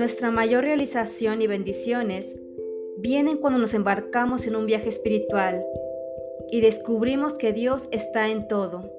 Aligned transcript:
Nuestra 0.00 0.30
mayor 0.30 0.64
realización 0.64 1.42
y 1.42 1.46
bendiciones 1.46 2.34
vienen 2.96 3.36
cuando 3.36 3.58
nos 3.58 3.74
embarcamos 3.74 4.46
en 4.46 4.56
un 4.56 4.64
viaje 4.64 4.88
espiritual 4.88 5.62
y 6.50 6.62
descubrimos 6.62 7.36
que 7.36 7.52
Dios 7.52 7.86
está 7.92 8.30
en 8.30 8.48
todo. 8.48 8.90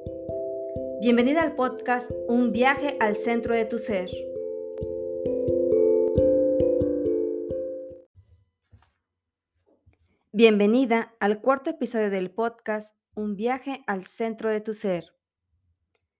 Bienvenida 1.02 1.42
al 1.42 1.56
podcast 1.56 2.11
Un 2.28 2.52
viaje 2.52 2.98
al 3.00 3.16
centro 3.16 3.56
de 3.56 3.66
tu 3.66 3.79
ser. 3.79 4.11
Bienvenida 10.32 11.15
al 11.20 11.42
cuarto 11.42 11.71
episodio 11.71 12.11
del 12.11 12.29
podcast 12.29 12.96
Un 13.15 13.36
viaje 13.36 13.83
al 13.88 14.06
centro 14.06 14.52
de 14.52 14.61
tu 14.61 14.75
ser. 14.75 15.06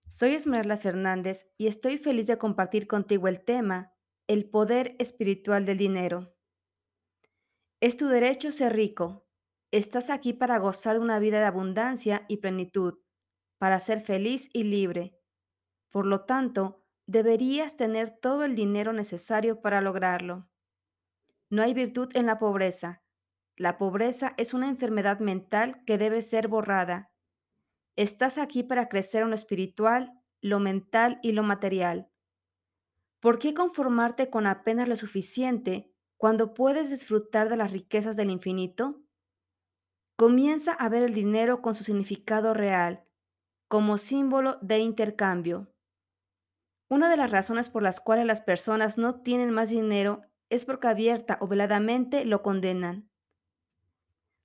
Soy 0.08 0.34
Esmeralda 0.34 0.78
Fernández 0.78 1.46
y 1.60 1.68
estoy 1.68 2.00
feliz 2.00 2.26
de 2.26 2.40
compartir 2.40 2.88
contigo 2.88 3.28
el 3.28 3.42
tema 3.42 3.91
el 4.32 4.50
poder 4.50 4.96
espiritual 4.98 5.66
del 5.66 5.78
dinero. 5.78 6.34
Es 7.82 7.98
tu 7.98 8.08
derecho 8.08 8.54
ser 8.54 8.74
rico. 8.74 9.28
Estás 9.72 10.10
aquí 10.10 10.32
para 10.32 10.58
gozar 10.58 10.94
de 10.94 11.02
una 11.02 11.20
vida 11.20 11.42
de 11.42 11.48
abundancia 11.48 12.24
y 12.30 12.38
plenitud, 12.38 13.00
para 13.58 13.78
ser 13.82 14.00
feliz 14.00 14.50
y 14.54 14.64
libre. 14.64 15.20
Por 15.90 16.06
lo 16.06 16.22
tanto, 16.22 16.82
deberías 17.08 17.76
tener 17.76 18.10
todo 18.10 18.46
el 18.46 18.56
dinero 18.56 18.94
necesario 18.94 19.60
para 19.60 19.82
lograrlo. 19.82 20.50
No 21.50 21.62
hay 21.62 21.74
virtud 21.74 22.08
en 22.14 22.26
la 22.26 22.40
pobreza. 22.40 23.04
La 23.58 23.78
pobreza 23.78 24.34
es 24.38 24.54
una 24.54 24.70
enfermedad 24.70 25.20
mental 25.20 25.84
que 25.84 25.98
debe 25.98 26.22
ser 26.22 26.48
borrada. 26.48 27.12
Estás 27.98 28.38
aquí 28.38 28.64
para 28.64 28.88
crecer 28.88 29.24
en 29.24 29.32
lo 29.32 29.36
espiritual, 29.36 30.14
lo 30.40 30.62
mental 30.62 31.20
y 31.22 31.34
lo 31.34 31.44
material. 31.44 32.11
¿Por 33.22 33.38
qué 33.38 33.54
conformarte 33.54 34.32
con 34.32 34.48
apenas 34.48 34.90
lo 34.90 34.98
suficiente 34.98 35.94
cuando 36.18 36.56
puedes 36.56 36.90
disfrutar 36.90 37.50
de 37.50 37.56
las 37.56 37.72
riquezas 37.72 38.18
del 38.18 38.32
infinito? 38.32 39.00
Comienza 40.18 40.74
a 40.74 40.90
ver 40.90 41.04
el 41.04 41.14
dinero 41.14 41.62
con 41.62 41.76
su 41.76 41.84
significado 41.84 42.56
real, 42.56 43.06
como 43.68 44.00
símbolo 44.00 44.58
de 44.62 44.80
intercambio. 44.80 45.72
Una 46.90 47.10
de 47.10 47.18
las 47.18 47.30
razones 47.30 47.70
por 47.70 47.84
las 47.84 48.02
cuales 48.02 48.26
las 48.26 48.42
personas 48.42 48.98
no 48.98 49.22
tienen 49.22 49.52
más 49.52 49.70
dinero 49.70 50.24
es 50.50 50.66
porque 50.66 50.88
abierta 50.88 51.38
o 51.42 51.48
veladamente 51.48 52.26
lo 52.26 52.42
condenan. 52.42 53.08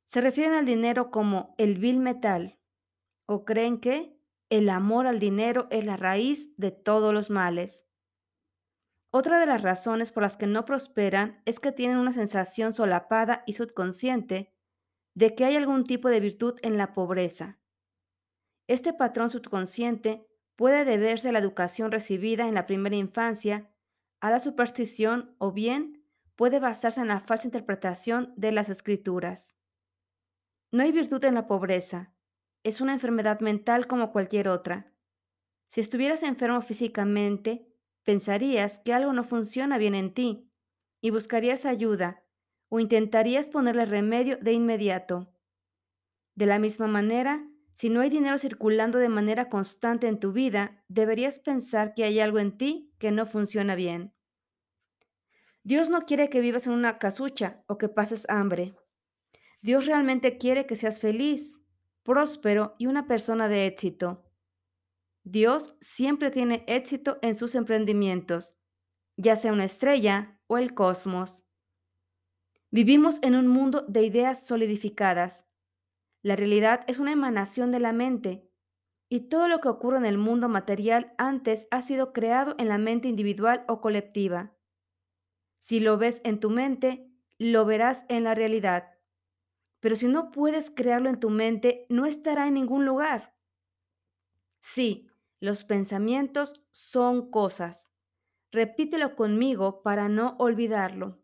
Se 0.05 0.21
refieren 0.21 0.53
al 0.53 0.67
dinero 0.67 1.11
como 1.11 1.55
el 1.57 1.79
vil 1.79 1.99
metal 1.99 2.59
o 3.25 3.45
creen 3.47 3.81
que 3.81 4.17
el 4.51 4.69
amor 4.69 5.07
al 5.07 5.19
dinero 5.19 5.67
es 5.71 5.85
la 5.85 5.97
raíz 5.97 6.55
de 6.59 6.71
todos 6.71 7.13
los 7.13 7.31
males. 7.31 7.87
Otra 9.19 9.41
de 9.41 9.47
las 9.47 9.63
razones 9.63 10.13
por 10.13 10.23
las 10.23 10.37
que 10.37 10.47
no 10.47 10.67
prosperan 10.67 11.41
es 11.47 11.59
que 11.59 11.73
tienen 11.73 11.97
una 11.97 12.13
sensación 12.13 12.75
solapada 12.75 13.45
y 13.47 13.55
subconsciente 13.55 14.53
de 15.15 15.35
que 15.35 15.47
hay 15.47 15.57
algún 15.57 15.85
tipo 15.85 16.11
de 16.11 16.21
virtud 16.21 16.59
en 16.61 16.77
la 16.77 16.93
pobreza. 16.93 17.59
Este 18.67 18.93
patrón 18.93 19.31
subconsciente 19.31 20.27
puede 20.55 20.85
deberse 20.85 21.31
a 21.31 21.33
la 21.33 21.39
educación 21.39 21.93
recibida 21.93 22.47
en 22.47 22.53
la 22.53 22.67
primera 22.67 22.95
infancia, 22.95 23.71
a 24.21 24.31
la 24.31 24.39
superstición 24.39 25.35
o 25.39 25.51
bien 25.51 26.05
puede 26.35 26.61
basarse 26.61 27.01
en 27.01 27.09
la 27.09 27.21
falsa 27.21 27.47
interpretación 27.47 28.35
de 28.37 28.53
las 28.53 28.69
escrituras. 28.69 29.57
No 30.71 30.83
hay 30.83 30.93
virtud 30.93 31.25
en 31.25 31.33
la 31.33 31.47
pobreza, 31.47 32.13
es 32.65 32.83
una 32.83 32.93
enfermedad 32.93 33.41
mental 33.41 33.87
como 33.87 34.13
cualquier 34.13 34.51
otra. 34.51 34.93
Si 35.71 35.81
estuvieras 35.81 36.23
enfermo 36.23 36.61
físicamente, 36.61 37.73
pensarías 38.07 38.79
que 38.79 38.95
algo 38.95 39.13
no 39.13 39.25
funciona 39.25 39.77
bien 39.79 39.95
en 39.97 40.15
ti 40.15 40.49
y 41.03 41.11
buscarías 41.11 41.67
ayuda 41.67 42.23
o 42.69 42.79
intentarías 42.79 43.51
ponerle 43.51 43.85
remedio 43.85 44.39
de 44.41 44.53
inmediato. 44.53 45.35
De 46.37 46.47
la 46.47 46.61
misma 46.61 46.87
manera, 46.87 47.45
si 47.75 47.91
no 47.91 48.01
hay 48.01 48.09
dinero 48.09 48.39
circulando 48.39 48.99
de 48.99 49.09
manera 49.09 49.49
constante 49.49 50.07
en 50.07 50.21
tu 50.21 50.33
vida, 50.33 50.85
deberías 50.89 51.41
pensar 51.41 51.95
que 51.95 52.05
hay 52.05 52.21
algo 52.21 52.39
en 52.39 52.57
ti 52.57 52.95
que 52.99 53.11
no 53.11 53.27
funciona 53.27 53.75
bien. 53.75 54.15
Dios 55.65 55.91
no 55.91 56.03
quiere 56.03 56.31
que 56.31 56.41
vivas 56.41 56.69
en 56.69 56.75
una 56.75 56.99
casucha 56.99 57.65
o 57.67 57.77
que 57.77 57.89
pases 57.89 58.25
hambre. 58.29 58.77
Dios 59.63 59.85
realmente 59.85 60.39
quiere 60.39 60.65
que 60.67 60.77
seas 60.77 61.01
feliz, 61.01 61.61
próspero 62.05 62.77
y 62.79 62.87
una 62.87 63.09
persona 63.09 63.49
de 63.49 63.67
éxito. 63.67 64.26
Dios 65.29 65.77
siempre 65.81 66.31
tiene 66.31 66.63
éxito 66.69 67.19
en 67.21 67.35
sus 67.35 67.57
emprendimientos, 67.57 68.61
ya 69.17 69.35
sea 69.35 69.53
una 69.53 69.65
estrella 69.65 70.41
o 70.47 70.57
el 70.57 70.73
cosmos. 70.73 71.45
Vivimos 72.71 73.19
en 73.23 73.35
un 73.35 73.49
mundo 73.49 73.85
de 73.89 74.05
ideas 74.05 74.47
solidificadas. 74.47 75.45
La 76.23 76.37
realidad 76.37 76.85
es 76.87 77.01
una 77.01 77.11
emanación 77.11 77.73
de 77.73 77.81
la 77.81 77.93
mente 77.93 78.49
y 79.09 79.29
todo 79.29 79.49
lo 79.49 79.61
que 79.61 79.69
ocurre 79.69 79.99
en 79.99 80.07
el 80.07 80.17
mundo 80.17 80.49
material 80.49 81.13
antes 81.19 81.67
ha 81.73 81.83
sido 81.83 82.13
creado 82.13 82.55
en 82.59 82.69
la 82.69 82.79
mente 82.79 83.09
individual 83.09 83.65
o 83.67 83.81
colectiva. 83.81 84.55
Si 85.59 85.81
lo 85.81 85.99
ves 85.99 86.21
en 86.23 86.39
tu 86.39 86.51
mente, 86.51 87.11
lo 87.37 87.65
verás 87.65 88.07
en 88.09 88.23
la 88.23 88.37
realidad. 88.37 88.95
Pero 89.81 89.97
si 89.97 90.07
no 90.07 90.31
puedes 90.31 90.71
crearlo 90.71 91.09
en 91.09 91.19
tu 91.19 91.31
mente, 91.31 91.85
no 91.89 92.07
estará 92.07 92.47
en 92.47 92.55
ningún 92.55 92.87
lugar. 92.87 93.35
Sí, 94.61 95.09
los 95.41 95.65
pensamientos 95.65 96.63
son 96.71 97.31
cosas. 97.31 97.93
Repítelo 98.51 99.17
conmigo 99.17 99.83
para 99.83 100.09
no 100.09 100.37
olvidarlo. 100.39 101.21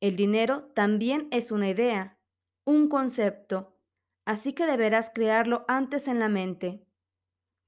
El 0.00 0.16
dinero 0.16 0.70
también 0.74 1.28
es 1.30 1.52
una 1.52 1.68
idea, 1.68 2.18
un 2.64 2.88
concepto, 2.88 3.78
así 4.24 4.52
que 4.52 4.66
deberás 4.66 5.10
crearlo 5.10 5.64
antes 5.68 6.08
en 6.08 6.18
la 6.18 6.28
mente. 6.28 6.86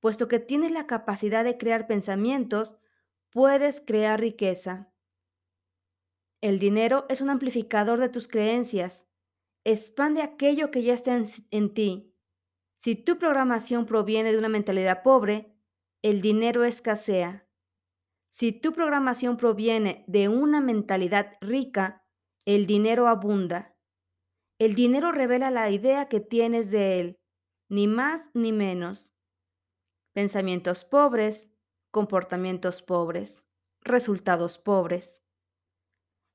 Puesto 0.01 0.29
que 0.29 0.39
tienes 0.39 0.73
la 0.73 0.87
capacidad 0.87 1.45
de 1.45 1.59
crear 1.59 1.87
pensamientos, 1.87 2.79
puedes 3.31 3.81
crear 3.81 4.21
riqueza. 4.21 4.93
El 6.41 6.59
dinero 6.59 7.07
es 7.09 7.21
un 7.21 7.31
amplificador 7.31 8.01
de 8.01 8.09
tus 8.09 8.29
creencias. 8.29 9.07
Expande 9.65 10.23
aquello 10.23 10.71
que 10.71 10.83
ya 10.83 10.93
está 10.95 11.17
en, 11.17 11.25
en 11.51 11.73
ti 11.73 12.14
si 12.85 12.97
tu 12.97 13.19
programación 13.19 13.87
proviene 13.87 14.31
de 14.31 14.37
una 14.37 14.51
mentalidad 14.51 15.03
pobre, 15.03 15.57
el 16.03 16.21
dinero 16.21 16.65
escasea. 16.65 17.49
Si 18.29 18.53
tu 18.53 18.75
programación 18.75 19.39
proviene 19.39 20.05
de 20.07 20.29
una 20.29 20.61
mentalidad 20.61 21.39
rica, 21.41 22.05
el 22.45 22.67
dinero 22.67 23.09
abunda. 23.09 23.75
El 24.59 24.75
dinero 24.75 25.13
revela 25.13 25.51
la 25.51 25.71
idea 25.71 26.11
que 26.11 26.21
tienes 26.21 26.71
de 26.71 27.01
él, 27.01 27.21
ni 27.71 27.87
más 27.87 28.29
ni 28.35 28.53
menos. 28.53 29.15
Pensamientos 30.13 30.85
pobres, 30.85 31.49
comportamientos 31.91 32.83
pobres, 32.83 33.47
resultados 33.81 34.59
pobres. 34.59 35.23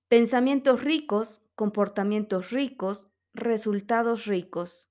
Pensamientos 0.08 0.84
ricos, 0.84 1.44
comportamientos 1.54 2.50
ricos, 2.50 3.14
resultados 3.36 4.26
ricos. 4.26 4.89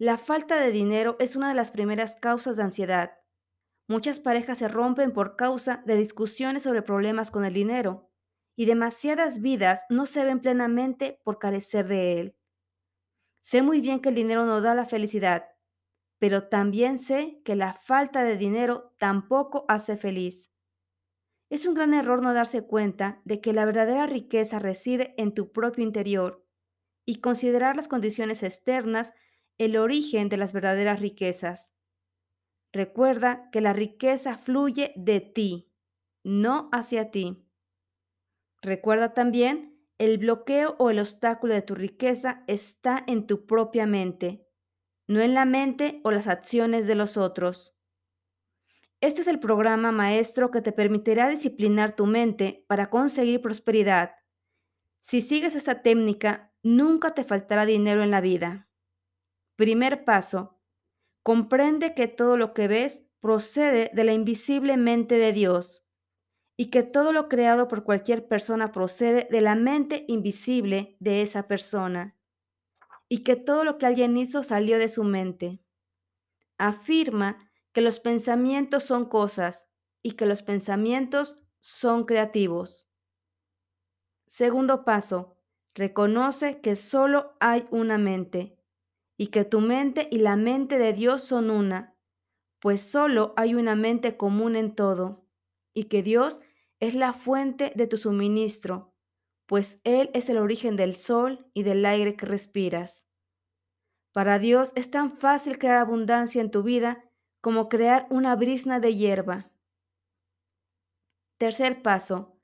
La 0.00 0.16
falta 0.16 0.58
de 0.58 0.72
dinero 0.72 1.16
es 1.18 1.36
una 1.36 1.50
de 1.50 1.54
las 1.54 1.72
primeras 1.72 2.16
causas 2.16 2.56
de 2.56 2.62
ansiedad. 2.62 3.18
Muchas 3.86 4.18
parejas 4.18 4.56
se 4.56 4.66
rompen 4.66 5.12
por 5.12 5.36
causa 5.36 5.82
de 5.84 5.94
discusiones 5.94 6.62
sobre 6.62 6.80
problemas 6.80 7.30
con 7.30 7.44
el 7.44 7.52
dinero, 7.52 8.10
y 8.56 8.64
demasiadas 8.64 9.42
vidas 9.42 9.84
no 9.90 10.06
se 10.06 10.24
ven 10.24 10.40
plenamente 10.40 11.20
por 11.22 11.38
carecer 11.38 11.86
de 11.86 12.18
él. 12.18 12.36
Sé 13.40 13.60
muy 13.60 13.82
bien 13.82 14.00
que 14.00 14.08
el 14.08 14.14
dinero 14.14 14.46
no 14.46 14.62
da 14.62 14.74
la 14.74 14.86
felicidad, 14.86 15.44
pero 16.18 16.48
también 16.48 16.98
sé 16.98 17.42
que 17.44 17.54
la 17.54 17.74
falta 17.74 18.24
de 18.24 18.38
dinero 18.38 18.94
tampoco 18.98 19.66
hace 19.68 19.98
feliz. 19.98 20.50
Es 21.50 21.66
un 21.66 21.74
gran 21.74 21.92
error 21.92 22.22
no 22.22 22.32
darse 22.32 22.62
cuenta 22.62 23.20
de 23.26 23.42
que 23.42 23.52
la 23.52 23.66
verdadera 23.66 24.06
riqueza 24.06 24.60
reside 24.60 25.12
en 25.18 25.34
tu 25.34 25.52
propio 25.52 25.84
interior 25.84 26.42
y 27.04 27.20
considerar 27.20 27.76
las 27.76 27.86
condiciones 27.86 28.42
externas 28.42 29.12
el 29.60 29.76
origen 29.76 30.30
de 30.30 30.38
las 30.38 30.54
verdaderas 30.54 31.00
riquezas. 31.00 31.74
Recuerda 32.72 33.50
que 33.50 33.60
la 33.60 33.74
riqueza 33.74 34.38
fluye 34.38 34.94
de 34.96 35.20
ti, 35.20 35.70
no 36.24 36.70
hacia 36.72 37.10
ti. 37.10 37.46
Recuerda 38.62 39.12
también, 39.12 39.78
el 39.98 40.16
bloqueo 40.16 40.76
o 40.78 40.88
el 40.88 40.98
obstáculo 40.98 41.52
de 41.52 41.60
tu 41.60 41.74
riqueza 41.74 42.42
está 42.46 43.04
en 43.06 43.26
tu 43.26 43.44
propia 43.46 43.84
mente, 43.84 44.48
no 45.06 45.20
en 45.20 45.34
la 45.34 45.44
mente 45.44 46.00
o 46.04 46.10
las 46.10 46.26
acciones 46.26 46.86
de 46.86 46.94
los 46.94 47.18
otros. 47.18 47.76
Este 49.02 49.20
es 49.20 49.28
el 49.28 49.40
programa 49.40 49.92
maestro 49.92 50.50
que 50.50 50.62
te 50.62 50.72
permitirá 50.72 51.28
disciplinar 51.28 51.94
tu 51.94 52.06
mente 52.06 52.64
para 52.66 52.88
conseguir 52.88 53.42
prosperidad. 53.42 54.12
Si 55.02 55.20
sigues 55.20 55.54
esta 55.54 55.82
técnica, 55.82 56.54
nunca 56.62 57.12
te 57.12 57.24
faltará 57.24 57.66
dinero 57.66 58.02
en 58.02 58.10
la 58.10 58.22
vida. 58.22 58.69
Primer 59.60 60.06
paso. 60.06 60.58
Comprende 61.22 61.94
que 61.94 62.08
todo 62.08 62.38
lo 62.38 62.54
que 62.54 62.66
ves 62.66 63.02
procede 63.20 63.90
de 63.92 64.04
la 64.04 64.14
invisible 64.14 64.78
mente 64.78 65.18
de 65.18 65.34
Dios. 65.34 65.84
y 66.56 66.70
que 66.70 66.82
todo 66.82 67.12
lo 67.12 67.28
creado 67.28 67.68
por 67.68 67.84
cualquier 67.84 68.28
persona 68.28 68.72
procede 68.72 69.28
de 69.30 69.42
la 69.42 69.56
mente 69.56 70.06
invisible 70.08 70.96
de 71.00 71.22
esa 71.22 71.48
persona 71.48 72.16
y 73.08 73.24
que 73.24 73.36
todo 73.36 73.64
lo 73.64 73.78
que 73.78 73.86
alguien 73.86 74.16
hizo 74.16 74.42
salió 74.42 74.78
de 74.78 74.88
su 74.88 75.04
mente. 75.04 75.62
Afirma 76.58 77.50
que 77.72 77.80
los 77.80 78.00
pensamientos 78.00 78.84
son 78.84 79.06
cosas 79.06 79.68
y 80.02 80.12
que 80.12 80.26
los 80.26 80.42
pensamientos 80.42 81.38
son 81.60 82.04
creativos. 82.04 82.88
Segundo 84.26 84.84
paso, 84.86 85.36
reconoce 85.74 86.60
que 86.62 86.76
solo 86.76 87.36
hay 87.40 87.66
una 87.70 87.98
mente 87.98 88.59
y 89.20 89.26
que 89.26 89.44
tu 89.44 89.60
mente 89.60 90.08
y 90.10 90.20
la 90.20 90.34
mente 90.34 90.78
de 90.78 90.94
Dios 90.94 91.22
son 91.22 91.50
una, 91.50 91.94
pues 92.58 92.80
solo 92.80 93.34
hay 93.36 93.54
una 93.54 93.76
mente 93.76 94.16
común 94.16 94.56
en 94.56 94.74
todo 94.74 95.26
y 95.74 95.84
que 95.84 96.02
Dios 96.02 96.40
es 96.80 96.94
la 96.94 97.12
fuente 97.12 97.70
de 97.76 97.86
tu 97.86 97.98
suministro, 97.98 98.94
pues 99.44 99.78
Él 99.84 100.08
es 100.14 100.30
el 100.30 100.38
origen 100.38 100.74
del 100.74 100.94
sol 100.94 101.46
y 101.52 101.64
del 101.64 101.84
aire 101.84 102.16
que 102.16 102.24
respiras. 102.24 103.06
Para 104.14 104.38
Dios 104.38 104.72
es 104.74 104.90
tan 104.90 105.10
fácil 105.10 105.58
crear 105.58 105.76
abundancia 105.76 106.40
en 106.40 106.50
tu 106.50 106.62
vida 106.62 107.04
como 107.42 107.68
crear 107.68 108.06
una 108.08 108.34
brisna 108.36 108.80
de 108.80 108.96
hierba. 108.96 109.50
Tercer 111.36 111.82
paso. 111.82 112.38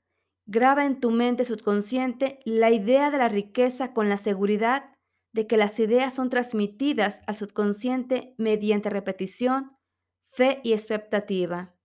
Graba 0.45 0.85
en 0.85 0.99
tu 0.99 1.09
mente 1.09 1.43
subconsciente 1.43 2.37
la 2.45 2.69
idea 2.69 3.09
de 3.09 3.17
la 3.17 3.29
riqueza 3.29 3.95
con 3.95 4.09
la 4.09 4.17
seguridad 4.17 4.91
de 5.37 5.45
que 5.45 5.55
las 5.55 5.79
ideas 5.79 6.15
son 6.15 6.31
transmitidas 6.31 7.21
al 7.27 7.35
subconsciente 7.35 8.33
mediante 8.39 8.89
repetición, 8.89 9.77
fe 10.31 10.61
y 10.63 10.73
expectativa. 10.73 11.75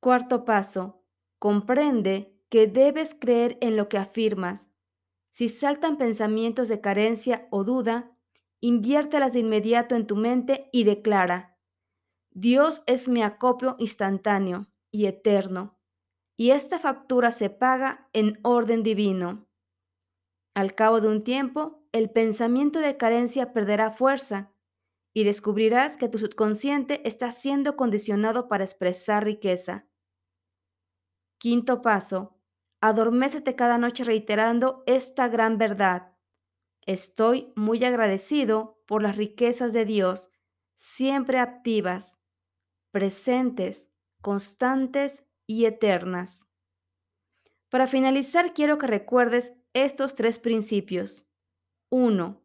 Cuarto 0.00 0.46
paso. 0.46 1.04
Comprende 1.38 2.40
que 2.48 2.66
debes 2.66 3.14
creer 3.14 3.58
en 3.60 3.76
lo 3.76 3.90
que 3.90 3.98
afirmas. 3.98 4.70
Si 5.32 5.50
saltan 5.50 5.98
pensamientos 5.98 6.68
de 6.68 6.80
carencia 6.80 7.46
o 7.50 7.62
duda, 7.62 8.16
inviértelas 8.62 9.34
de 9.34 9.40
inmediato 9.40 9.94
en 9.94 10.06
tu 10.06 10.16
mente 10.16 10.70
y 10.72 10.84
declara, 10.84 11.58
Dios 12.30 12.82
es 12.86 13.06
mi 13.06 13.22
acopio 13.22 13.76
instantáneo 13.78 14.72
y 14.90 15.04
eterno, 15.04 15.78
y 16.38 16.52
esta 16.52 16.78
factura 16.78 17.32
se 17.32 17.50
paga 17.50 18.08
en 18.14 18.38
orden 18.44 18.82
divino. 18.82 19.46
Al 20.54 20.74
cabo 20.74 21.00
de 21.00 21.08
un 21.08 21.24
tiempo, 21.24 21.82
el 21.92 22.10
pensamiento 22.10 22.78
de 22.80 22.96
carencia 22.96 23.52
perderá 23.52 23.90
fuerza 23.90 24.52
y 25.14 25.24
descubrirás 25.24 25.96
que 25.96 26.08
tu 26.08 26.18
subconsciente 26.18 27.06
está 27.06 27.32
siendo 27.32 27.76
condicionado 27.76 28.48
para 28.48 28.64
expresar 28.64 29.24
riqueza. 29.24 29.86
Quinto 31.38 31.82
paso. 31.82 32.38
Adormécete 32.80 33.54
cada 33.54 33.78
noche 33.78 34.04
reiterando 34.04 34.82
esta 34.86 35.28
gran 35.28 35.56
verdad. 35.56 36.12
Estoy 36.84 37.52
muy 37.54 37.84
agradecido 37.84 38.82
por 38.86 39.02
las 39.02 39.16
riquezas 39.16 39.72
de 39.72 39.84
Dios, 39.84 40.30
siempre 40.74 41.38
activas, 41.38 42.18
presentes, 42.90 43.88
constantes 44.20 45.24
y 45.46 45.64
eternas. 45.66 46.46
Para 47.68 47.86
finalizar, 47.86 48.52
quiero 48.52 48.78
que 48.78 48.86
recuerdes 48.86 49.52
estos 49.74 50.14
tres 50.14 50.38
principios. 50.38 51.26
1. 51.90 52.42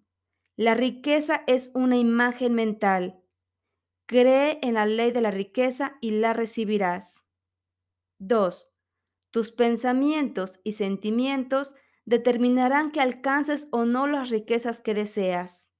La 0.55 0.73
riqueza 0.73 1.43
es 1.47 1.71
una 1.73 1.97
imagen 1.97 2.53
mental. 2.53 3.23
Cree 4.05 4.59
en 4.61 4.75
la 4.75 4.85
ley 4.85 5.11
de 5.11 5.21
la 5.21 5.31
riqueza 5.31 5.97
y 6.01 6.11
la 6.11 6.33
recibirás. 6.33 7.23
2. 8.19 8.73
Tus 9.31 9.51
pensamientos 9.51 10.59
y 10.63 10.71
sentimientos 10.71 11.75
determinarán 12.05 12.91
que 12.91 13.01
alcances 13.01 13.67
o 13.71 13.85
no 13.85 14.07
las 14.07 14.29
riquezas 14.29 14.79
que 14.81 14.93
deseas. 14.93 15.71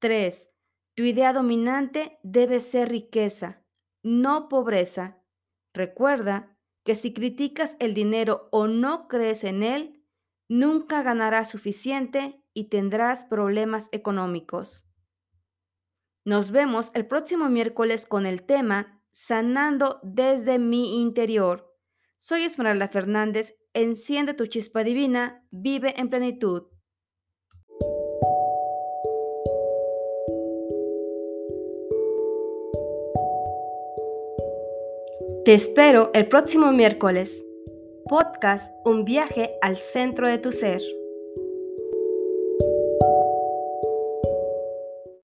3. 0.00 0.50
Tu 0.94 1.02
idea 1.02 1.32
dominante 1.32 2.18
debe 2.22 2.60
ser 2.60 2.88
riqueza, 2.88 3.64
no 4.02 4.48
pobreza. 4.48 5.22
Recuerda 5.74 6.56
que 6.84 6.94
si 6.94 7.12
criticas 7.12 7.76
el 7.80 7.94
dinero 7.94 8.48
o 8.52 8.66
no 8.66 9.08
crees 9.08 9.44
en 9.44 9.62
él, 9.62 9.93
nunca 10.48 11.02
ganarás 11.02 11.50
suficiente 11.50 12.42
y 12.52 12.68
tendrás 12.68 13.24
problemas 13.24 13.88
económicos. 13.92 14.86
Nos 16.24 16.50
vemos 16.50 16.90
el 16.94 17.06
próximo 17.06 17.48
miércoles 17.48 18.06
con 18.06 18.26
el 18.26 18.44
tema 18.44 19.02
Sanando 19.10 20.00
desde 20.02 20.58
mi 20.58 21.00
interior. 21.02 21.72
Soy 22.18 22.42
Esmeralda 22.42 22.88
Fernández, 22.88 23.56
enciende 23.74 24.34
tu 24.34 24.46
chispa 24.46 24.82
divina, 24.82 25.46
vive 25.50 26.00
en 26.00 26.08
plenitud. 26.08 26.64
Te 35.44 35.52
espero 35.52 36.10
el 36.14 36.26
próximo 36.26 36.72
miércoles. 36.72 37.44
Podcast 38.06 38.70
Un 38.84 39.06
viaje 39.06 39.54
al 39.62 39.78
centro 39.78 40.28
de 40.28 40.36
tu 40.36 40.52
ser. 40.52 40.82